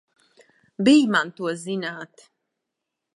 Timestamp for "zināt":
1.63-2.15